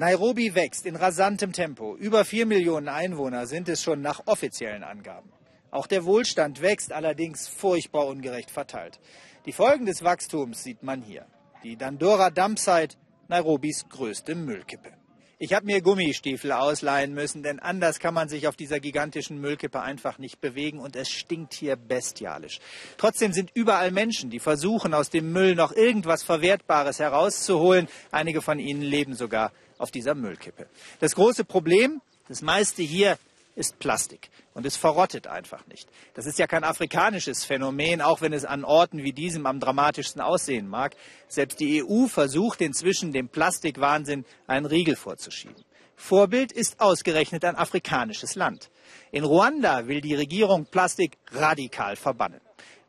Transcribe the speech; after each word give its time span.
Nairobi 0.00 0.54
wächst 0.54 0.86
in 0.86 0.96
rasantem 0.96 1.52
Tempo. 1.52 1.94
Über 1.94 2.24
vier 2.24 2.46
Millionen 2.46 2.88
Einwohner 2.88 3.46
sind 3.46 3.68
es 3.68 3.82
schon 3.82 4.00
nach 4.00 4.22
offiziellen 4.24 4.82
Angaben. 4.82 5.30
Auch 5.70 5.86
der 5.86 6.06
Wohlstand 6.06 6.62
wächst 6.62 6.90
allerdings 6.90 7.48
furchtbar 7.48 8.06
ungerecht 8.06 8.50
verteilt. 8.50 8.98
Die 9.44 9.52
Folgen 9.52 9.84
des 9.84 10.02
Wachstums 10.02 10.62
sieht 10.62 10.82
man 10.82 11.02
hier. 11.02 11.26
Die 11.64 11.76
Dandora 11.76 12.30
Dumpsite, 12.30 12.96
Nairobis 13.28 13.90
größte 13.90 14.34
Müllkippe. 14.34 14.99
Ich 15.42 15.54
habe 15.54 15.64
mir 15.64 15.80
Gummistiefel 15.80 16.52
ausleihen 16.52 17.14
müssen, 17.14 17.42
denn 17.42 17.60
anders 17.60 17.98
kann 17.98 18.12
man 18.12 18.28
sich 18.28 18.46
auf 18.46 18.56
dieser 18.56 18.78
gigantischen 18.78 19.40
Müllkippe 19.40 19.80
einfach 19.80 20.18
nicht 20.18 20.42
bewegen 20.42 20.78
und 20.78 20.96
es 20.96 21.08
stinkt 21.08 21.54
hier 21.54 21.76
bestialisch. 21.76 22.60
Trotzdem 22.98 23.32
sind 23.32 23.50
überall 23.54 23.90
Menschen, 23.90 24.28
die 24.28 24.38
versuchen, 24.38 24.92
aus 24.92 25.08
dem 25.08 25.32
Müll 25.32 25.54
noch 25.54 25.72
irgendwas 25.72 26.22
Verwertbares 26.22 26.98
herauszuholen. 26.98 27.88
Einige 28.10 28.42
von 28.42 28.58
ihnen 28.58 28.82
leben 28.82 29.14
sogar 29.14 29.50
auf 29.78 29.90
dieser 29.90 30.14
Müllkippe. 30.14 30.66
Das 30.98 31.14
große 31.14 31.46
Problem, 31.46 32.02
das 32.28 32.42
meiste 32.42 32.82
hier 32.82 33.16
ist 33.54 33.78
Plastik 33.78 34.30
und 34.54 34.66
es 34.66 34.76
verrottet 34.76 35.26
einfach 35.26 35.66
nicht. 35.66 35.88
Das 36.14 36.26
ist 36.26 36.38
ja 36.38 36.46
kein 36.46 36.64
afrikanisches 36.64 37.44
Phänomen, 37.44 38.00
auch 38.00 38.20
wenn 38.20 38.32
es 38.32 38.44
an 38.44 38.64
Orten 38.64 39.02
wie 39.02 39.12
diesem 39.12 39.46
am 39.46 39.60
dramatischsten 39.60 40.20
aussehen 40.20 40.68
mag. 40.68 40.96
Selbst 41.28 41.60
die 41.60 41.84
EU 41.84 42.06
versucht 42.06 42.60
inzwischen 42.60 43.12
dem 43.12 43.28
Plastikwahnsinn 43.28 44.24
einen 44.46 44.66
Riegel 44.66 44.96
vorzuschieben. 44.96 45.64
Vorbild 45.96 46.52
ist 46.52 46.80
ausgerechnet 46.80 47.44
ein 47.44 47.56
afrikanisches 47.56 48.34
Land. 48.34 48.70
In 49.12 49.24
Ruanda 49.24 49.86
will 49.86 50.00
die 50.00 50.14
Regierung 50.14 50.64
Plastik 50.64 51.18
radikal 51.30 51.96
verbannen. 51.96 52.40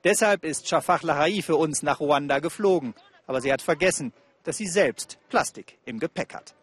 Deshalb 0.04 0.46
ist 0.46 0.68
Shafak 0.68 1.04
Lahai 1.04 1.42
für 1.42 1.58
uns 1.58 1.84
nach 1.84 2.00
Ruanda 2.00 2.40
geflogen. 2.40 2.94
Aber 3.28 3.42
sie 3.42 3.52
hat 3.52 3.62
vergessen, 3.62 4.14
dass 4.44 4.58
sie 4.58 4.68
selbst 4.68 5.20
Plastik 5.30 5.78
im 5.86 6.00
Gepäck 6.00 6.34
hat. 6.34 6.56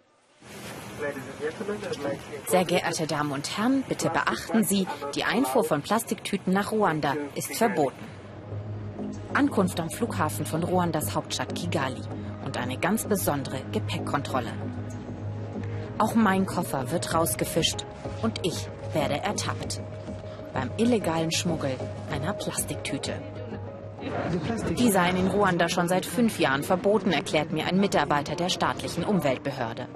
Sehr 2.46 2.64
geehrte 2.64 3.06
Damen 3.06 3.32
und 3.32 3.56
Herren, 3.56 3.84
bitte 3.88 4.10
beachten 4.10 4.64
Sie, 4.64 4.86
die 5.14 5.24
Einfuhr 5.24 5.64
von 5.64 5.82
Plastiktüten 5.82 6.52
nach 6.52 6.72
Ruanda 6.72 7.14
ist 7.34 7.54
verboten. 7.54 8.04
Ankunft 9.34 9.78
am 9.80 9.90
Flughafen 9.90 10.46
von 10.46 10.62
Ruandas 10.62 11.14
Hauptstadt 11.14 11.54
Kigali 11.54 12.00
und 12.44 12.56
eine 12.56 12.78
ganz 12.78 13.04
besondere 13.04 13.60
Gepäckkontrolle. 13.72 14.52
Auch 15.98 16.14
mein 16.14 16.46
Koffer 16.46 16.90
wird 16.90 17.14
rausgefischt 17.14 17.84
und 18.22 18.44
ich 18.44 18.68
werde 18.92 19.20
ertappt. 19.22 19.80
Beim 20.54 20.70
illegalen 20.76 21.30
Schmuggel 21.30 21.76
einer 22.10 22.32
Plastiktüte. 22.32 23.20
Die 24.78 24.90
seien 24.90 25.16
in 25.16 25.28
Ruanda 25.28 25.68
schon 25.68 25.88
seit 25.88 26.06
fünf 26.06 26.38
Jahren 26.38 26.62
verboten, 26.62 27.12
erklärt 27.12 27.52
mir 27.52 27.66
ein 27.66 27.80
Mitarbeiter 27.80 28.36
der 28.36 28.48
staatlichen 28.48 29.04
Umweltbehörde. 29.04 29.88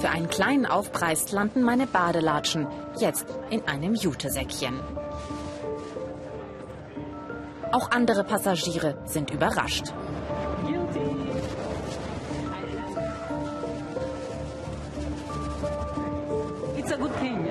Für 0.00 0.08
einen 0.08 0.30
kleinen 0.30 0.64
Aufpreis 0.64 1.30
landen 1.30 1.62
meine 1.62 1.86
Badelatschen 1.86 2.66
jetzt 2.98 3.26
in 3.50 3.68
einem 3.68 3.94
Jutesäckchen. 3.94 4.80
Auch 7.70 7.90
andere 7.90 8.24
Passagiere 8.24 8.96
sind 9.04 9.30
überrascht. 9.30 9.92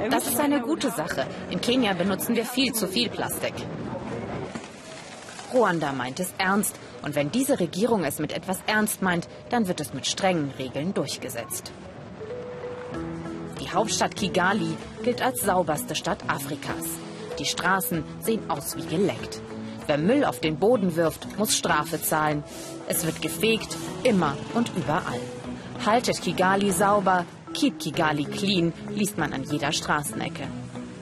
Das 0.09 0.27
ist 0.27 0.39
eine 0.39 0.61
gute 0.61 0.89
Sache. 0.89 1.27
In 1.51 1.61
Kenia 1.61 1.93
benutzen 1.93 2.35
wir 2.35 2.45
viel 2.45 2.73
zu 2.73 2.87
viel 2.87 3.09
Plastik. 3.09 3.53
Ruanda 5.53 5.93
meint 5.93 6.19
es 6.19 6.33
ernst. 6.39 6.75
Und 7.03 7.15
wenn 7.15 7.31
diese 7.31 7.59
Regierung 7.59 8.03
es 8.03 8.17
mit 8.19 8.33
etwas 8.33 8.59
ernst 8.65 9.03
meint, 9.03 9.27
dann 9.49 9.67
wird 9.67 9.79
es 9.79 9.93
mit 9.93 10.07
strengen 10.07 10.51
Regeln 10.57 10.93
durchgesetzt. 10.93 11.71
Die 13.69 13.75
Hauptstadt 13.75 14.15
Kigali 14.15 14.75
gilt 15.03 15.21
als 15.21 15.41
sauberste 15.41 15.93
Stadt 15.93 16.27
Afrikas. 16.27 16.97
Die 17.37 17.45
Straßen 17.45 18.03
sehen 18.19 18.49
aus 18.49 18.75
wie 18.75 18.85
geleckt. 18.85 19.41
Wer 19.85 19.99
Müll 19.99 20.25
auf 20.25 20.39
den 20.39 20.57
Boden 20.57 20.95
wirft, 20.95 21.37
muss 21.37 21.55
Strafe 21.55 22.01
zahlen. 22.01 22.43
Es 22.87 23.05
wird 23.05 23.21
gefegt, 23.21 23.77
immer 24.03 24.35
und 24.55 24.71
überall. 24.75 25.19
Haltet 25.85 26.19
Kigali 26.19 26.71
sauber, 26.71 27.25
keep 27.53 27.77
Kigali 27.77 28.25
clean, 28.25 28.73
liest 28.89 29.19
man 29.19 29.33
an 29.33 29.43
jeder 29.43 29.71
Straßenecke. 29.71 30.47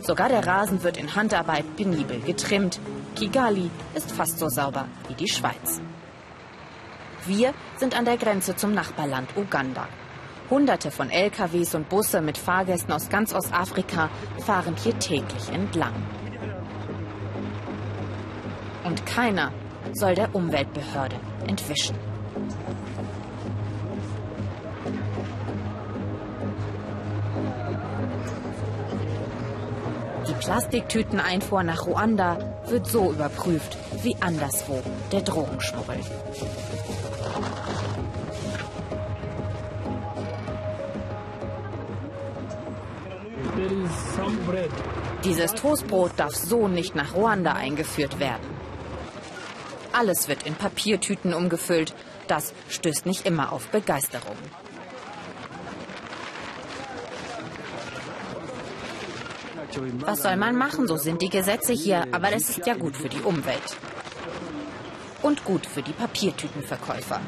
Sogar 0.02 0.28
der 0.28 0.46
Rasen 0.46 0.84
wird 0.84 0.98
in 0.98 1.16
Handarbeit 1.16 1.78
penibel 1.78 2.20
getrimmt. 2.20 2.82
Kigali 3.16 3.72
ist 3.96 4.12
fast 4.12 4.40
so 4.40 4.50
sauber 4.50 4.90
wie 5.08 5.14
die 5.14 5.30
Schweiz. 5.30 5.80
Wir 7.26 7.54
sind 7.78 7.98
an 7.98 8.04
der 8.04 8.18
Grenze 8.18 8.58
zum 8.58 8.74
Nachbarland 8.74 9.30
Uganda. 9.38 9.88
Hunderte 10.50 10.92
von 10.92 11.10
LKWs 11.10 11.76
und 11.76 11.90
Busse 11.90 12.22
mit 12.22 12.38
Fahrgästen 12.38 12.94
aus 12.94 13.10
ganz 13.10 13.34
Ostafrika 13.34 14.10
fahren 14.46 14.76
hier 14.82 14.98
täglich 14.98 15.50
entlang. 15.52 15.94
Und 18.84 19.06
keiner 19.06 19.52
soll 19.94 20.16
der 20.16 20.34
Umweltbehörde 20.34 21.18
entwischen. 21.48 21.96
Die 30.28 30.34
Plastiktüteneinfuhr 30.34 31.64
nach 31.64 31.86
Ruanda 31.86 32.38
wird 32.68 32.88
so 32.88 33.12
überprüft 33.12 33.78
wie 34.04 34.16
anderswo 34.22 34.82
der 35.12 35.22
Drogenschmuggel. 35.22 35.98
Dieses 45.24 45.54
Toastbrot 45.54 46.12
darf 46.18 46.36
so 46.36 46.68
nicht 46.68 46.96
nach 46.96 47.16
Ruanda 47.16 47.54
eingeführt 47.54 48.20
werden. 48.20 48.48
Alles 49.94 50.28
wird 50.28 50.44
in 50.46 50.56
Papiertüten 50.56 51.34
umgefüllt. 51.34 51.94
Das 52.28 52.54
stößt 52.70 53.06
nicht 53.06 53.26
immer 53.26 53.52
auf 53.52 53.68
Begeisterung. 53.70 54.38
Was 60.00 60.24
soll 60.24 60.38
man 60.38 60.56
machen? 60.56 60.88
So 60.88 60.98
sind 60.98 61.22
die 61.22 61.30
Gesetze 61.30 61.74
hier. 61.74 62.06
Aber 62.12 62.32
es 62.32 62.50
ist 62.50 62.66
ja 62.66 62.76
gut 62.76 62.96
für 62.96 63.10
die 63.10 63.22
Umwelt. 63.22 63.78
Und 65.22 65.44
gut 65.46 65.66
für 65.66 65.82
die 65.82 65.94
Papiertütenverkäufer. 65.94 67.22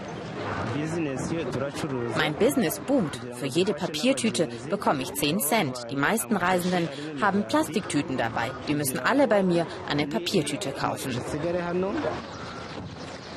Mein 2.18 2.34
Business 2.36 2.80
boomt. 2.80 3.20
Für 3.36 3.46
jede 3.46 3.74
Papiertüte 3.74 4.50
bekomme 4.70 5.02
ich 5.02 5.14
10 5.14 5.40
Cent. 5.40 5.88
Die 5.90 5.96
meisten 5.96 6.36
Reisenden 6.36 6.88
haben 7.22 7.46
Plastiktüten 7.48 8.18
dabei. 8.18 8.52
Die 8.68 8.76
müssen 8.76 9.00
alle 9.00 9.28
bei 9.28 9.44
mir 9.44 9.66
eine 9.90 10.08
Papiertüte 10.08 10.72
kaufen. 10.72 11.20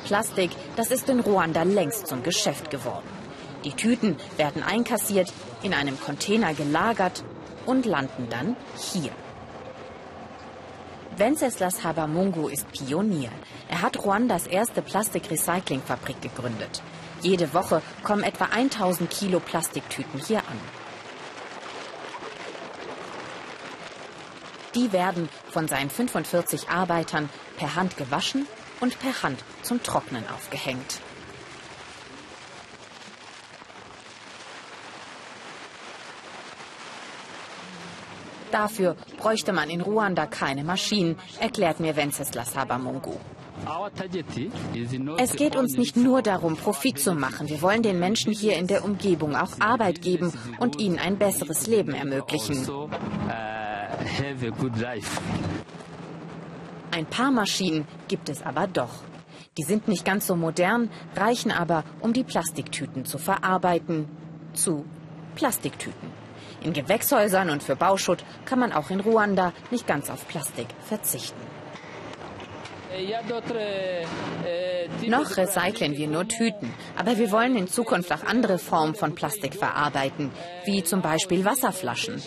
Plastik, 0.05 0.51
das 0.75 0.91
ist 0.91 1.09
in 1.09 1.21
Ruanda 1.21 1.63
längst 1.63 2.07
zum 2.07 2.23
Geschäft 2.23 2.69
geworden. 2.69 3.07
Die 3.63 3.71
Tüten 3.71 4.17
werden 4.37 4.61
einkassiert, 4.61 5.31
in 5.63 5.73
einem 5.73 5.99
Container 5.99 6.53
gelagert 6.53 7.23
und 7.65 7.85
landen 7.85 8.27
dann 8.29 8.57
hier. 8.75 9.11
Wenceslas 11.15 11.83
Habamungu 11.83 12.47
ist 12.47 12.69
Pionier. 12.71 13.29
Er 13.69 13.81
hat 13.81 14.03
Ruandas 14.03 14.47
erste 14.47 14.81
Plastikrecyclingfabrik 14.81 16.21
gegründet. 16.21 16.81
Jede 17.23 17.53
Woche 17.53 17.81
kommen 18.03 18.23
etwa 18.23 18.45
1000 18.51 19.09
Kilo 19.09 19.39
Plastiktüten 19.39 20.19
hier 20.19 20.39
an. 20.39 20.59
Die 24.75 24.91
werden 24.91 25.29
von 25.49 25.69
seinen 25.69 25.89
45 25.89 26.69
Arbeitern 26.69 27.29
per 27.55 27.75
Hand 27.75 27.95
gewaschen 27.95 28.45
und 28.81 28.99
per 28.99 29.23
Hand 29.23 29.41
zum 29.61 29.81
Trocknen 29.81 30.25
aufgehängt. 30.27 30.99
Dafür 38.51 38.97
bräuchte 39.17 39.53
man 39.53 39.69
in 39.69 39.79
Ruanda 39.81 40.25
keine 40.27 40.65
Maschinen, 40.65 41.17
erklärt 41.39 41.79
mir 41.79 41.95
Wenceslas 41.95 42.55
Habamungu. 42.55 43.17
Es 45.17 45.35
geht 45.35 45.55
uns 45.55 45.77
nicht 45.77 45.95
nur 45.95 46.21
darum, 46.21 46.55
Profit 46.57 46.99
zu 46.99 47.13
machen. 47.13 47.47
Wir 47.49 47.61
wollen 47.61 47.81
den 47.81 47.99
Menschen 47.99 48.33
hier 48.33 48.57
in 48.57 48.67
der 48.67 48.83
Umgebung 48.83 49.35
auch 49.35 49.59
Arbeit 49.59 50.01
geben 50.01 50.33
und 50.59 50.79
ihnen 50.79 50.99
ein 50.99 51.17
besseres 51.17 51.67
Leben 51.67 51.93
ermöglichen. 51.93 52.67
Ein 56.91 57.05
paar 57.05 57.31
Maschinen 57.31 57.87
gibt 58.07 58.29
es 58.29 58.41
aber 58.41 58.67
doch. 58.67 59.03
Die 59.57 59.63
sind 59.63 59.87
nicht 59.87 60.03
ganz 60.03 60.27
so 60.27 60.35
modern, 60.35 60.89
reichen 61.15 61.51
aber, 61.51 61.83
um 62.01 62.13
die 62.13 62.23
Plastiktüten 62.23 63.05
zu 63.05 63.17
verarbeiten. 63.17 64.07
Zu 64.53 64.85
Plastiktüten. 65.35 66.11
In 66.61 66.73
Gewächshäusern 66.73 67.49
und 67.49 67.61
für 67.61 67.75
Bauschutt 67.75 68.23
kann 68.45 68.59
man 68.59 68.71
auch 68.71 68.89
in 68.89 68.99
Ruanda 68.99 69.53
nicht 69.71 69.87
ganz 69.87 70.09
auf 70.09 70.27
Plastik 70.27 70.67
verzichten. 70.85 71.52
Noch 75.07 75.37
recyceln 75.37 75.97
wir 75.97 76.07
nur 76.07 76.27
Tüten, 76.27 76.73
aber 76.97 77.17
wir 77.17 77.31
wollen 77.31 77.55
in 77.55 77.67
Zukunft 77.67 78.11
auch 78.11 78.23
andere 78.23 78.57
Formen 78.57 78.95
von 78.95 79.15
Plastik 79.15 79.55
verarbeiten, 79.55 80.31
wie 80.65 80.83
zum 80.83 81.01
Beispiel 81.01 81.43
Wasserflaschen. 81.43 82.21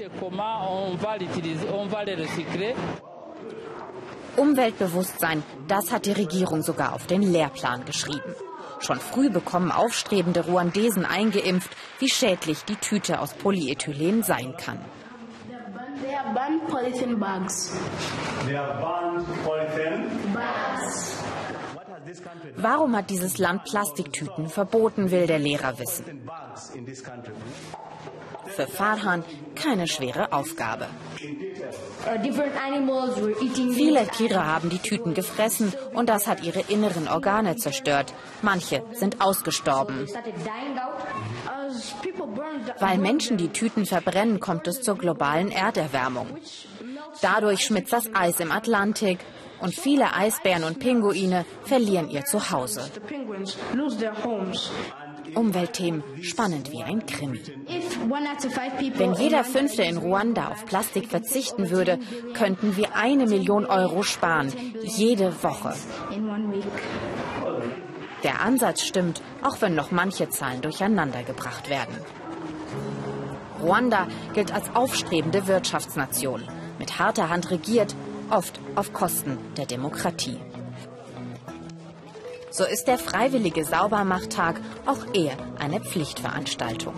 Umweltbewusstsein, 4.36 5.42
das 5.66 5.92
hat 5.92 6.04
die 6.06 6.12
Regierung 6.12 6.62
sogar 6.62 6.92
auf 6.94 7.06
den 7.06 7.22
Lehrplan 7.22 7.84
geschrieben. 7.84 8.34
Schon 8.80 9.00
früh 9.00 9.30
bekommen 9.30 9.72
aufstrebende 9.72 10.44
Ruandesen 10.44 11.06
eingeimpft, 11.06 11.70
wie 11.98 12.10
schädlich 12.10 12.64
die 12.64 12.76
Tüte 12.76 13.20
aus 13.20 13.32
Polyethylen 13.32 14.22
sein 14.22 14.54
kann. 14.58 14.78
Warum 22.56 22.96
hat 22.96 23.10
dieses 23.10 23.38
Land 23.38 23.64
Plastiktüten 23.64 24.48
verboten, 24.48 25.10
will 25.10 25.26
der 25.26 25.38
Lehrer 25.38 25.78
wissen. 25.78 26.28
Für 28.46 28.66
Farhan 28.66 29.24
keine 29.54 29.88
schwere 29.88 30.32
Aufgabe. 30.32 30.86
Viele 33.74 34.06
Tiere 34.08 34.46
haben 34.46 34.70
die 34.70 34.78
Tüten 34.78 35.14
gefressen 35.14 35.72
und 35.94 36.08
das 36.08 36.26
hat 36.26 36.42
ihre 36.44 36.60
inneren 36.60 37.08
Organe 37.08 37.56
zerstört. 37.56 38.14
Manche 38.42 38.84
sind 38.92 39.20
ausgestorben. 39.20 40.06
Weil 42.78 42.98
Menschen 42.98 43.36
die 43.36 43.48
Tüten 43.48 43.84
verbrennen, 43.84 44.38
kommt 44.38 44.68
es 44.68 44.80
zur 44.80 44.96
globalen 44.96 45.50
Erderwärmung. 45.50 46.28
Dadurch 47.20 47.64
schmilzt 47.64 47.92
das 47.92 48.14
Eis 48.14 48.40
im 48.40 48.52
Atlantik 48.52 49.18
und 49.60 49.74
viele 49.74 50.14
Eisbären 50.14 50.64
und 50.64 50.78
Pinguine 50.78 51.44
verlieren 51.64 52.10
ihr 52.10 52.24
Zuhause. 52.24 52.90
Umweltthemen 55.34 56.02
spannend 56.22 56.70
wie 56.72 56.82
ein 56.82 57.04
Krimi. 57.04 57.42
Wenn 58.96 59.14
jeder 59.14 59.44
Fünfte 59.44 59.82
in 59.82 59.98
Ruanda 59.98 60.48
auf 60.48 60.64
Plastik 60.66 61.08
verzichten 61.08 61.70
würde, 61.70 61.98
könnten 62.34 62.76
wir 62.76 62.94
eine 62.94 63.26
Million 63.26 63.66
Euro 63.66 64.02
sparen, 64.02 64.52
jede 64.82 65.42
Woche. 65.42 65.74
Der 68.22 68.40
Ansatz 68.40 68.82
stimmt, 68.82 69.20
auch 69.42 69.60
wenn 69.60 69.74
noch 69.74 69.90
manche 69.90 70.28
Zahlen 70.28 70.62
durcheinandergebracht 70.62 71.68
werden. 71.68 71.96
Ruanda 73.62 74.06
gilt 74.34 74.52
als 74.52 74.74
aufstrebende 74.74 75.46
Wirtschaftsnation, 75.46 76.42
mit 76.78 76.98
harter 76.98 77.30
Hand 77.30 77.50
regiert, 77.50 77.94
oft 78.30 78.60
auf 78.74 78.92
Kosten 78.92 79.38
der 79.56 79.66
Demokratie. 79.66 80.38
So 82.50 82.64
ist 82.64 82.86
der 82.86 82.98
freiwillige 82.98 83.64
Saubermachttag 83.64 84.60
auch 84.86 85.14
eher 85.14 85.36
eine 85.58 85.80
Pflichtveranstaltung. 85.80 86.94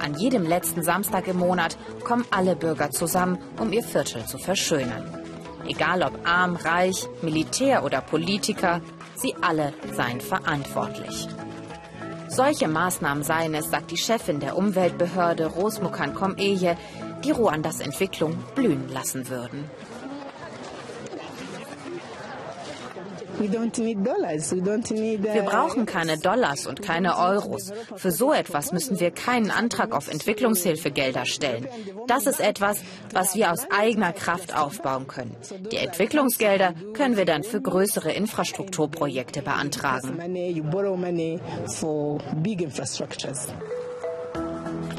An 0.00 0.14
jedem 0.14 0.44
letzten 0.44 0.82
Samstag 0.82 1.28
im 1.28 1.38
Monat 1.38 1.76
kommen 2.04 2.24
alle 2.30 2.56
Bürger 2.56 2.90
zusammen, 2.90 3.38
um 3.58 3.72
ihr 3.72 3.84
Viertel 3.84 4.24
zu 4.24 4.38
verschönern. 4.38 5.04
Egal 5.66 6.02
ob 6.02 6.26
arm, 6.26 6.56
reich, 6.56 7.06
Militär 7.22 7.84
oder 7.84 8.00
Politiker, 8.00 8.80
sie 9.14 9.36
alle 9.42 9.72
seien 9.94 10.20
verantwortlich. 10.20 11.28
Solche 12.28 12.68
Maßnahmen 12.68 13.22
seien 13.22 13.54
es, 13.54 13.70
sagt 13.70 13.90
die 13.90 13.98
Chefin 13.98 14.40
der 14.40 14.56
Umweltbehörde 14.56 15.46
Rosmukan 15.46 16.14
Komeye, 16.14 16.76
die 17.24 17.30
Ruandas 17.30 17.80
Entwicklung 17.80 18.38
blühen 18.54 18.88
lassen 18.88 19.28
würden. 19.28 19.68
Wir 23.40 25.42
brauchen 25.42 25.86
keine 25.86 26.18
Dollars 26.18 26.66
und 26.66 26.82
keine 26.82 27.16
Euros. 27.16 27.72
Für 27.96 28.10
so 28.10 28.32
etwas 28.32 28.72
müssen 28.72 29.00
wir 29.00 29.10
keinen 29.10 29.50
Antrag 29.50 29.94
auf 29.94 30.08
Entwicklungshilfegelder 30.08 31.24
stellen. 31.24 31.66
Das 32.06 32.26
ist 32.26 32.40
etwas, 32.40 32.80
was 33.12 33.34
wir 33.34 33.52
aus 33.52 33.66
eigener 33.70 34.12
Kraft 34.12 34.56
aufbauen 34.56 35.06
können. 35.06 35.36
Die 35.72 35.76
Entwicklungsgelder 35.76 36.74
können 36.92 37.16
wir 37.16 37.24
dann 37.24 37.42
für 37.42 37.60
größere 37.60 38.12
Infrastrukturprojekte 38.12 39.42
beantragen. 39.42 40.18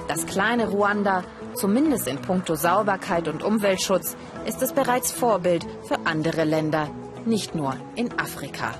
Das 0.07 0.25
kleine 0.25 0.67
Ruanda, 0.67 1.23
zumindest 1.53 2.07
in 2.07 2.17
puncto 2.17 2.55
Sauberkeit 2.55 3.27
und 3.27 3.43
Umweltschutz, 3.43 4.17
ist 4.45 4.61
es 4.61 4.73
bereits 4.73 5.11
Vorbild 5.11 5.65
für 5.87 6.05
andere 6.05 6.43
Länder 6.43 6.89
nicht 7.25 7.55
nur 7.55 7.75
in 7.95 8.11
Afrika. 8.19 8.73